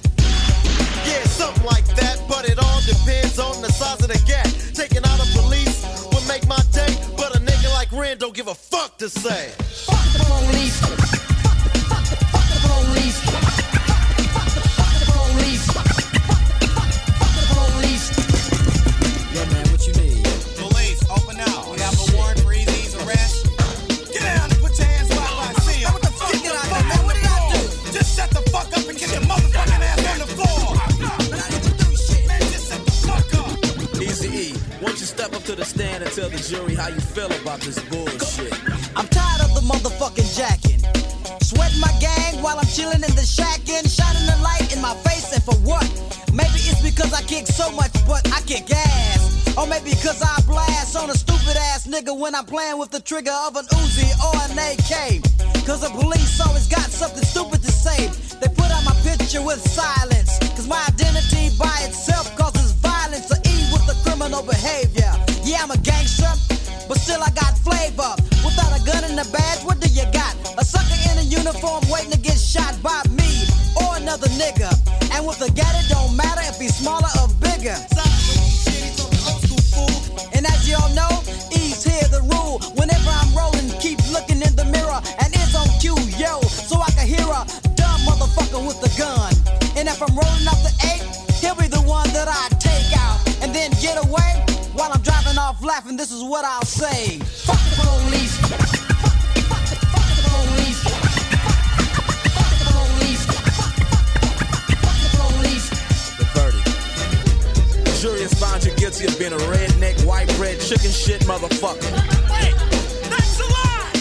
[1.04, 4.46] Yeah, something like that, but it all depends on the size of the gap.
[4.72, 5.82] Taking out a police
[6.14, 9.50] would make my day, but a nigga like Ren don't give a fuck to say.
[9.90, 10.78] Fuck the police.
[11.90, 13.18] Fuck the police.
[13.26, 13.65] Fuck the
[35.26, 38.52] step up to the stand and tell the jury how you feel about this bullshit?
[38.94, 40.78] I'm tired of the motherfucking jacking.
[41.42, 44.94] Sweating my gang while I'm chilling in the shack and shining the light in my
[45.02, 45.82] face and for what?
[46.30, 49.56] Maybe it's because I kick so much, but I kick ass.
[49.58, 53.00] Or maybe because I blast on a stupid ass nigga when I'm playing with the
[53.00, 55.26] trigger of an Uzi or an AK.
[55.66, 58.06] Cause the police always got something stupid to say.
[58.38, 60.38] They put out my picture with silence.
[60.54, 64.85] Cause my identity by itself causes violence or E with the criminal behavior.
[65.56, 66.28] Yeah, I'm a gangster,
[66.86, 68.12] but still I got flavor.
[68.44, 70.36] Without a gun and a badge, what do you got?
[70.60, 73.48] A sucker in a uniform waiting to get shot by me
[73.80, 74.68] or another nigga.
[75.16, 77.72] And with a gat, it don't matter if he's smaller or bigger.
[80.36, 81.08] And as y'all know,
[81.48, 82.60] E's here the rule.
[82.76, 86.90] Whenever I'm rolling, keep looking in the mirror and it's on cue, yo, so I
[86.92, 87.48] can hear a
[87.80, 89.32] dumb motherfucker with the gun.
[89.72, 90.60] And if I'm rolling up
[95.76, 95.96] laughing.
[95.98, 97.18] This is what I'll say.
[97.18, 98.36] Fuck the police.
[98.40, 98.60] Fuck
[100.16, 100.80] the police.
[102.32, 103.24] Fuck the police.
[104.84, 105.66] Fuck the police.
[106.16, 106.64] The verdict.
[107.84, 111.92] The jury has found you guilty of being a redneck, white bread, chicken shit motherfucker.
[112.32, 112.56] Wait,
[113.10, 113.92] that's a lie.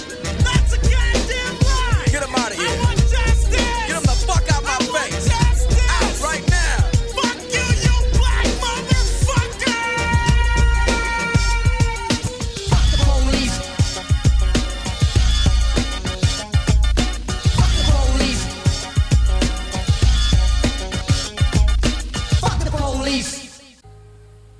[0.47, 2.05] That's a goddamn lie.
[2.05, 2.94] Get him out of I here.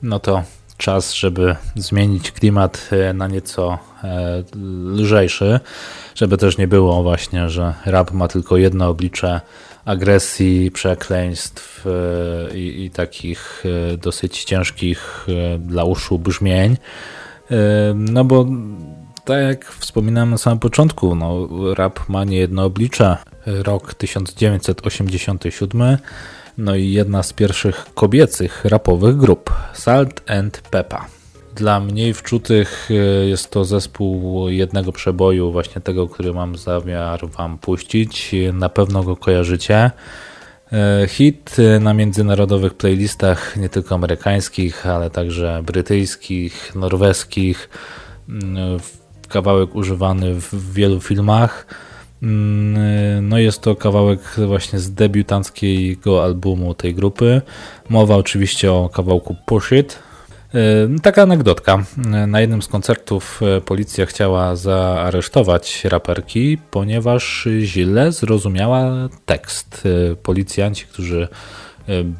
[0.05, 0.43] No to
[0.77, 4.43] czas, żeby zmienić klimat e, na nieco e,
[4.95, 5.59] lżejszy,
[6.15, 9.41] żeby też nie było właśnie, że rap ma tylko jedno oblicze
[9.85, 13.63] agresji, przekleństw e, i, i takich
[13.97, 15.27] dosyć ciężkich
[15.59, 16.77] dla uszu brzmień.
[17.95, 18.45] No bo
[19.25, 23.17] tak jak wspominałem na samym początku, no, rap ma nie jedno oblicze.
[23.45, 25.97] Rok 1987,
[26.57, 31.05] no i jedna z pierwszych kobiecych rapowych grup, Salt and Peppa.
[31.55, 32.93] Dla mniej wczutych e,
[33.25, 38.35] jest to zespół jednego przeboju, właśnie tego, który mam zamiar Wam puścić.
[38.53, 39.91] Na pewno go kojarzycie.
[40.71, 47.69] E, Hit e, na międzynarodowych playlistach, nie tylko amerykańskich, ale także brytyjskich, norweskich.
[49.29, 51.67] Kawałek używany w wielu filmach.
[52.23, 57.41] Mm, No jest to kawałek właśnie z debiutanckiego albumu tej grupy.
[57.89, 59.99] Mowa oczywiście o kawałku Push It.
[60.53, 61.83] E, Taka anegdotka.
[62.13, 69.87] E, Na jednym z koncertów policja chciała zaaresztować raperki, ponieważ źle zrozumiała tekst.
[70.23, 71.27] Policjanci, którzy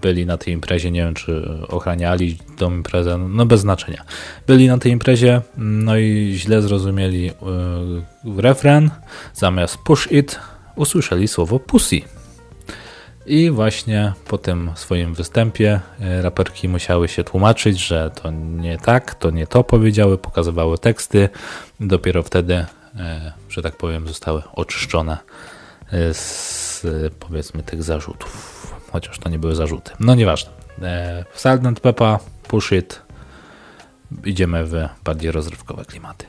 [0.02, 4.04] byli na tej imprezie, nie wiem czy ochraniali tą imprezę, no bez znaczenia.
[4.48, 7.34] Byli na tej imprezie, no i źle zrozumieli e,
[8.42, 8.90] refren,
[9.34, 10.40] zamiast push it
[10.76, 12.02] usłyszeli słowo pussy.
[13.26, 19.16] I właśnie po tym swoim występie e, raperki musiały się tłumaczyć, że to nie tak,
[19.16, 21.30] to nie to powiedziały, pokazywały teksty.
[21.80, 22.54] Dopiero wtedy,
[22.96, 25.18] e, że tak powiem, zostały oczyszczone
[26.12, 26.88] z
[27.20, 28.55] powiedzmy tych zarzutów.
[28.96, 29.92] Chociaż to nie były zarzuty.
[30.00, 30.52] No nieważne.
[30.82, 33.02] E, Salt and Peppa, Push It.
[34.26, 34.74] Idziemy w
[35.04, 36.26] bardziej rozrywkowe klimaty.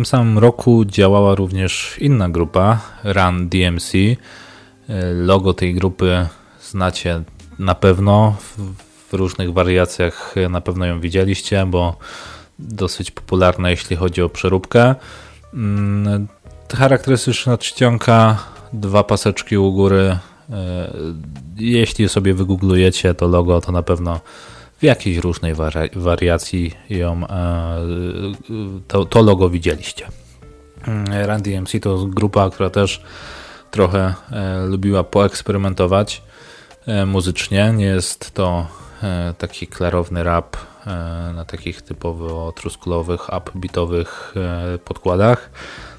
[0.00, 3.92] Tym samym roku działała również inna grupa, Run DMC.
[3.94, 4.16] E,
[5.12, 6.26] Logo tej grupy
[6.62, 7.22] znacie
[7.58, 11.96] na pewno, w- różnych wariacjach na pewno ją widzieliście, bo
[12.58, 14.94] dosyć popularna jeśli chodzi o przeróbkę.
[15.54, 16.28] Mm,
[16.76, 18.38] Charakterystyczna czcionka,
[18.72, 20.18] dwa paseczki u góry.
[20.50, 20.90] E,
[21.56, 24.20] Jeśli sobie wygooglujecie to logo, to na pewno
[24.80, 27.78] w jakiejś różnej wari- wariacji ją, e,
[28.88, 30.06] to, to logo widzieliście.
[30.86, 33.02] Mm, Run DMC to grupa, która też
[33.70, 36.22] trochę e, lubiła poeksperymentować
[36.86, 37.72] e, muzycznie.
[37.76, 38.66] Nie jest to
[39.38, 40.56] taki klarowny rap
[41.34, 44.34] na takich typowo truskulowych, upbeatowych
[44.84, 45.50] podkładach.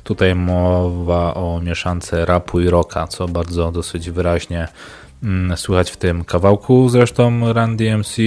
[0.03, 4.67] Tutaj mowa o mieszance rapu i rocka, co bardzo dosyć wyraźnie
[5.55, 6.89] słychać w tym kawałku.
[6.89, 8.17] Zresztą Run DMC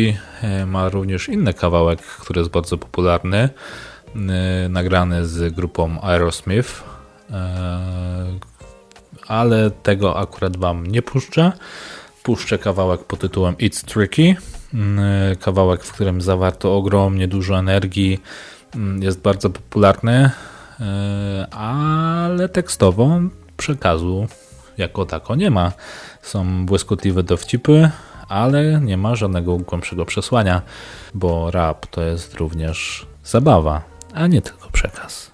[0.43, 3.49] e, ma również inny kawałek, który jest bardzo popularny,
[4.17, 6.85] e, nagrany z grupą Aerosmith,
[7.31, 8.39] e,
[9.27, 11.53] ale tego akurat Wam nie puszczę.
[12.23, 14.37] Puszczę kawałek pod tytułem It's Tricky.
[14.75, 18.21] Mm, Kawałek, w którym zawarto ogromnie dużo energii,
[18.75, 20.31] mm, jest bardzo popularny,
[21.51, 23.21] ale tekstowo
[23.57, 24.27] przekazu
[24.79, 25.73] jako tako nie ma.
[26.23, 27.91] Są błyskotliwe dowcipy,
[28.29, 30.63] ale nie ma żadnego głębszego przesłania,
[31.15, 33.83] bo rap to jest również zabawa,
[34.15, 35.31] a nie tylko przekaz.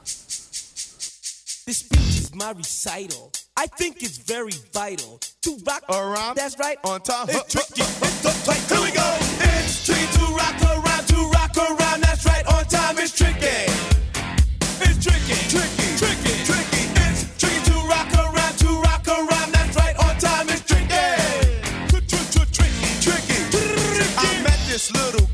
[1.67, 3.31] This speech is my recital.
[3.65, 6.37] I think it's very vital to rock around.
[6.37, 6.79] That's right.
[6.83, 7.29] On time.
[7.29, 7.83] It's tricky.
[7.83, 8.71] It's right.
[8.71, 9.07] Here we go.
[9.41, 10.60] It's tricky to rock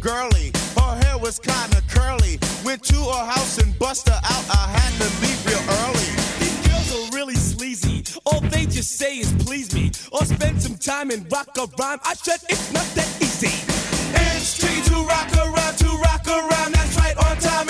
[0.07, 0.53] girlie.
[0.79, 2.39] Her hair was kinda curly.
[2.65, 4.45] Went to her house and bust her out.
[4.63, 6.11] I had to leave real early.
[6.39, 8.05] These girls are really sleazy.
[8.25, 12.01] All they just say is please me or spend some time and rock a rhyme.
[12.05, 13.55] I said it's not that easy.
[14.15, 16.71] It's tricky to rock around, to rock around.
[16.77, 17.69] That's right, on time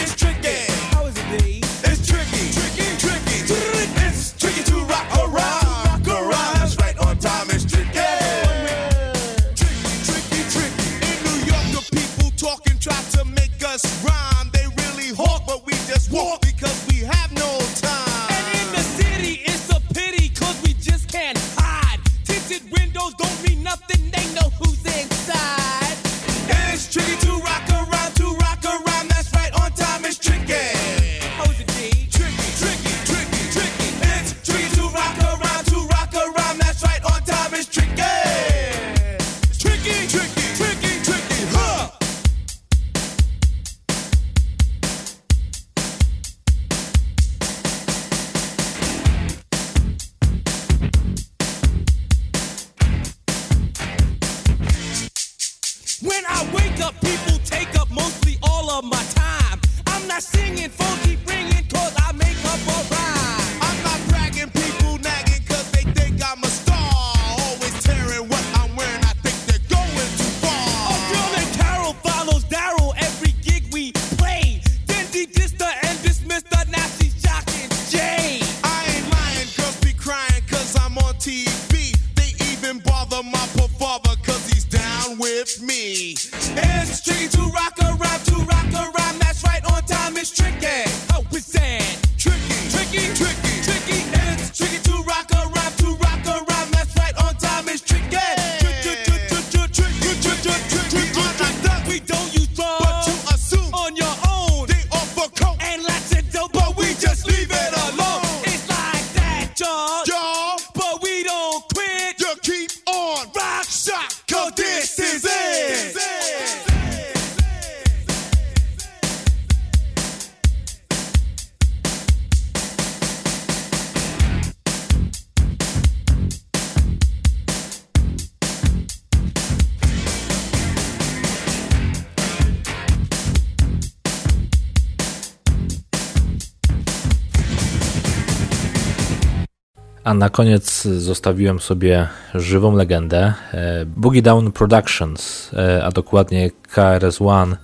[140.07, 147.57] A na koniec zostawiłem sobie żywą legendę e, Boogie Down Productions, e, a dokładnie KRS-One.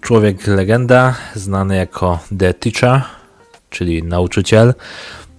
[0.00, 3.02] Człowiek legenda, znany jako The Teacher,
[3.70, 4.74] czyli nauczyciel.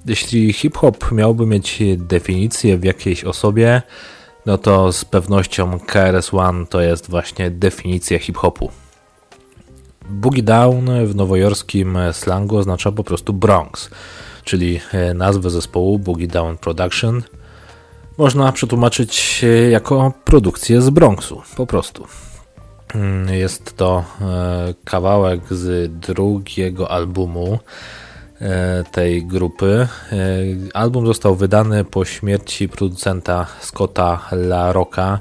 [0.06, 3.82] Jeśli hip-hop miałby mieć definicję w jakiejś osobie,
[4.46, 8.72] no to z pewnością KRS-One to jest właśnie definicja hip-hopu.
[10.10, 13.90] Boogie Down w nowojorskim slangu oznacza po prostu Bronx,
[14.48, 17.24] czyli e, nazwę zespołu Boogie Down Production.
[18.18, 22.08] Można przetłumaczyć e, jako produkcję z Bronxu, po prostu.
[22.96, 27.60] Mm, Jest to e, kawałek z drugiego albumu
[28.92, 29.88] tej grupy.
[30.74, 35.20] Album został wydany po śmierci producenta Scotta La Rocka.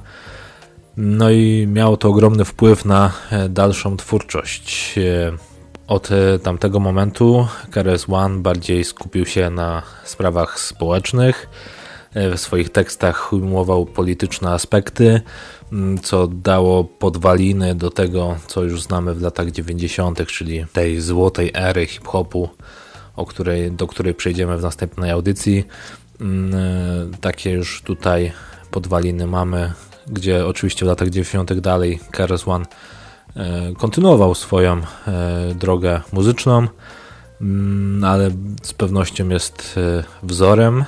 [0.96, 3.12] No i miało to ogromny wpływ na
[3.48, 4.94] dalszą twórczość.
[5.86, 11.48] Od e, tamtego momentu Keres One bardziej skupił się na sprawach społecznych.
[12.14, 15.20] E, w swoich tekstach ujmował polityczne aspekty,
[16.02, 21.86] co dało podwaliny do tego, co już znamy w latach 90., czyli tej złotej ery
[21.86, 22.48] hip-hopu,
[23.28, 25.64] której, do której przejdziemy w następnej audycji.
[26.20, 26.24] E,
[27.20, 28.32] takie już tutaj
[28.70, 29.72] podwaliny mamy,
[30.06, 31.60] gdzie oczywiście w latach 90.
[31.60, 32.64] dalej Keres One
[33.36, 36.68] E, kontynuował swoją e, drogę muzyczną,
[37.40, 38.30] mm, ale
[38.62, 40.84] z pewnością jest e, wzorem,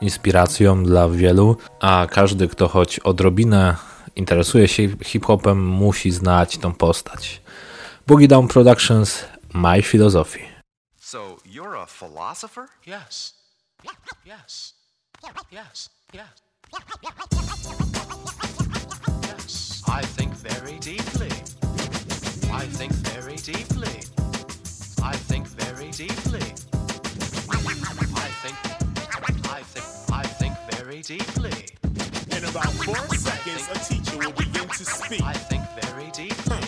[0.00, 3.76] inspiracją dla wielu, a każdy, kto choć odrobinę
[4.16, 7.42] interesuje się hip-hopem, musi znać tą postać.
[8.06, 10.40] Boogie Down Productions, My Philosophy.
[11.00, 12.64] So you're a philosopher?
[12.86, 13.34] Yes.
[13.84, 14.04] Yes.
[14.26, 14.74] Yes.
[15.52, 15.90] Yes.
[16.14, 16.40] Yes.
[19.88, 21.29] I think very deeply.
[22.60, 23.88] I think very deeply.
[25.02, 26.44] I think very deeply.
[27.48, 28.56] I think,
[29.48, 31.68] I think, I think very deeply.
[32.36, 35.22] In about four seconds, think, a teacher will begin to speak.
[35.22, 36.60] I think very deeply.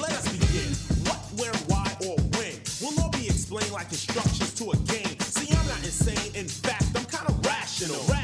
[0.00, 0.72] Let us begin.
[1.04, 5.20] What, where, why, or when will all be explained like instructions to a game.
[5.20, 6.34] See, I'm not insane.
[6.36, 8.17] In fact, I'm kind of rational.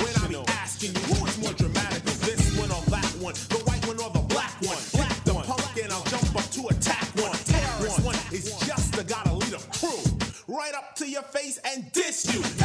[10.54, 12.63] right up to your face and diss you.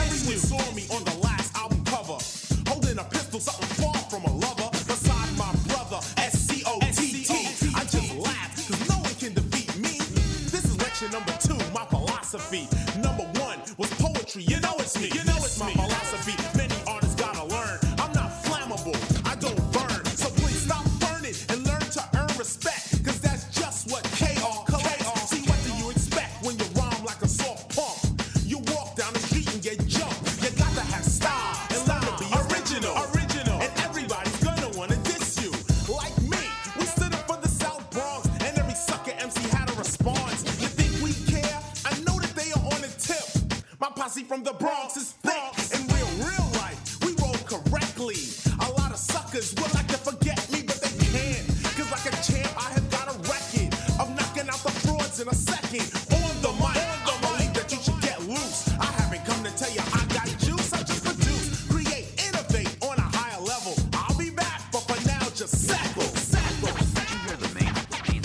[56.41, 56.77] the mic.
[57.07, 58.69] I'm that you should get loose.
[58.79, 60.73] I haven't come to tell you I got juice.
[60.73, 63.73] I just produce, create, innovate on a higher level.
[63.93, 66.75] I'll be back, but for now, just sackle, sackle.
[66.95, 67.73] Did you hear the main,
[68.07, 68.23] main,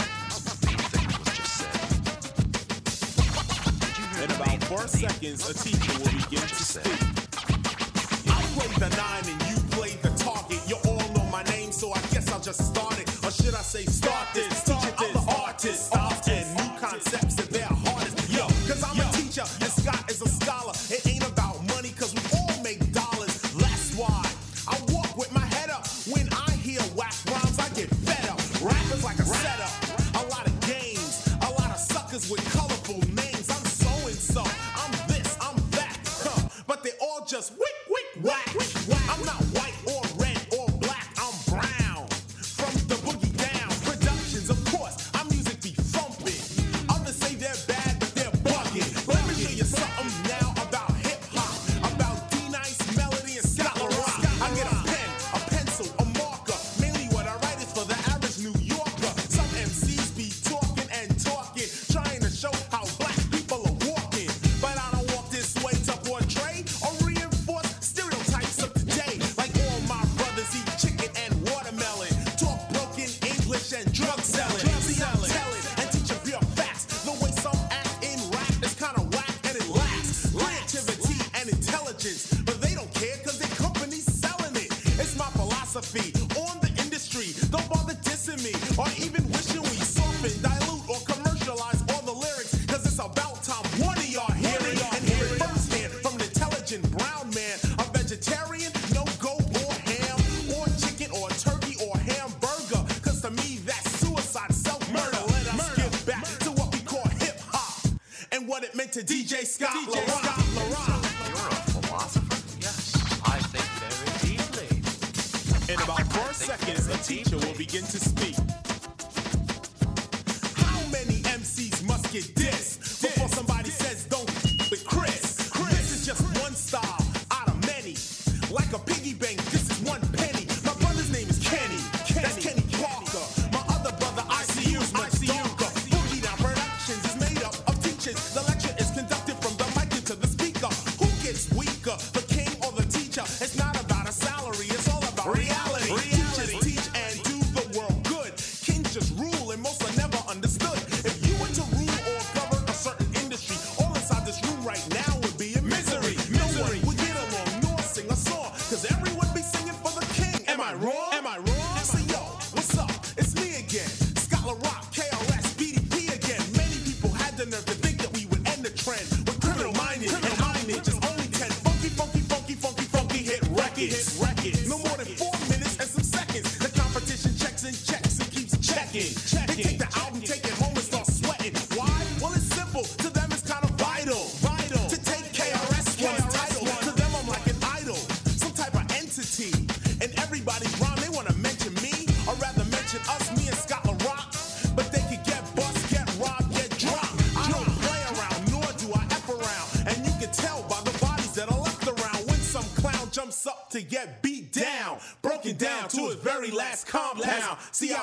[1.59, 1.75] said?
[4.25, 7.01] In about four seconds, a teacher will begin to speak.
[8.29, 9.64] I play the nine and you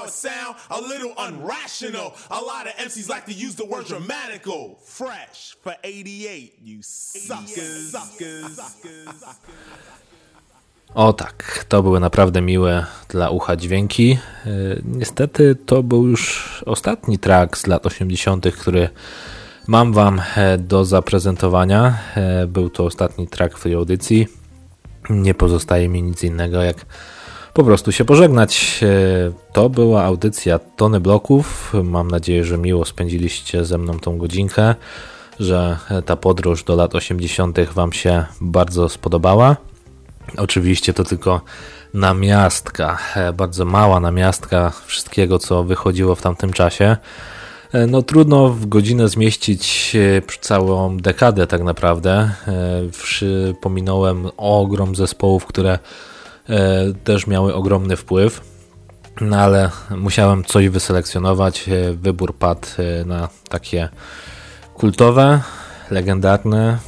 [0.01, 0.55] how it sound?
[0.69, 2.11] A little unrational.
[2.29, 4.75] A lot of MCs like to use the word dramatical.
[4.85, 7.91] Fresh for 88, you suckers.
[7.91, 8.59] suckers.
[10.95, 14.11] O tak, to były naprawdę miłe dla ucha dźwięki.
[14.45, 14.49] E,
[14.85, 18.89] Niestety to był już ostatni track z lat 80., który
[19.67, 21.97] mam Wam e, do zaprezentowania.
[22.15, 24.27] E, Był to ostatni track w tej audycji.
[25.09, 26.85] Nie pozostaje mi nic innego jak
[27.53, 28.79] po prostu się pożegnać.
[28.83, 31.73] E, To była audycja Tony Bloków.
[31.83, 34.75] Mam nadzieję, że miło spędziliście ze mną tą godzinkę,
[35.39, 37.59] że ta podróż do lat 80.
[37.73, 39.57] Wam się bardzo spodobała.
[40.37, 41.41] Oczywiście to tylko
[41.93, 46.97] namiastka, e, bardzo mała namiastka wszystkiego, co wychodziło w tamtym czasie.
[47.73, 49.97] E, No trudno w godzinę zmieścić
[50.41, 52.31] całą dekadę tak naprawdę.
[52.91, 55.79] Przypominałem ogrom zespołów, które
[57.03, 58.41] też miały ogromny wpływ.
[59.21, 61.69] No ale musiałem coś wyselekcjonować.
[61.69, 63.89] E, Wybór padł e, na takie
[64.73, 65.41] kultowe,
[65.91, 66.79] legendarne,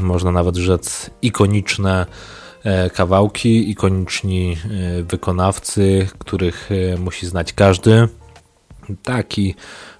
[0.00, 2.06] można nawet rzec ikoniczne
[2.64, 8.08] e, kawałki, ikoniczni e, wykonawcy, których e, musi znać każdy.
[9.04, 9.54] Taki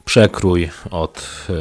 [0.05, 1.55] przekrój od e,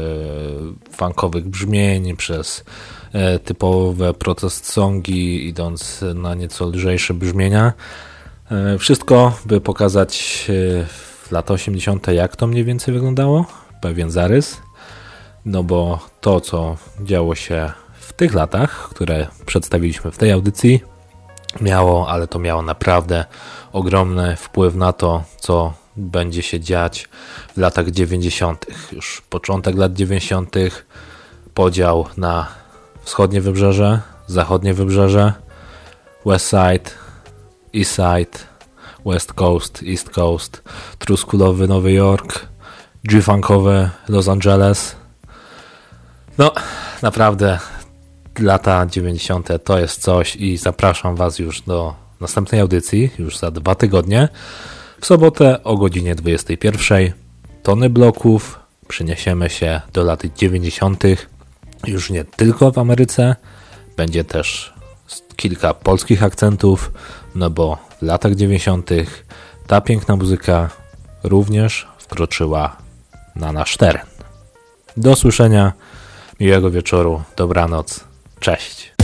[0.91, 2.96] funkowych brzmień przez e,
[3.43, 7.73] typowe protest songi, idąc na nieco lżejsze brzmienia.
[8.51, 12.07] E, Wszystko, by pokazać e, w lata 80.
[12.07, 13.45] jak to mniej więcej wyglądało,
[13.81, 14.61] pewien zarys.
[15.45, 20.81] No bo to, co działo się w tych latach, które przedstawiliśmy w tej audycji,
[21.61, 23.25] miało, ale to miało naprawdę
[23.73, 27.09] ogromny wpływ na to, co będzie się dziać
[27.55, 28.65] w latach 90.
[28.91, 30.55] Już początek lat 90.,
[31.53, 32.47] podział na
[33.07, 35.33] wschodnie wybrzeże, zachodnie wybrzeże,
[36.25, 36.89] West Side,
[37.75, 38.39] East Side,
[39.05, 40.63] West Coast, East Coast,
[40.99, 42.45] truskulowy Nowy Jork,
[43.03, 44.95] G-funkowy Los Angeles.
[46.37, 46.51] No,
[47.01, 47.59] naprawdę
[48.39, 49.49] lata 90.
[49.63, 54.29] to jest coś i zapraszam Was już do następnej audycji, już za dwa tygodnie.
[55.01, 57.11] W sobotę o godzinie 21.
[57.63, 58.59] Tony bloków.
[58.87, 61.03] Przyniesiemy się do lat 90.
[61.85, 63.35] Już nie tylko w Ameryce.
[63.97, 64.73] Będzie też
[65.35, 66.91] kilka polskich akcentów,
[67.35, 68.89] no bo w latach 90.
[69.67, 70.69] ta piękna muzyka
[71.23, 72.77] również wkroczyła
[73.35, 74.05] na nasz teren.
[74.97, 75.73] Do usłyszenia,
[76.39, 78.03] miłego wieczoru, dobranoc,
[78.39, 78.96] cześć.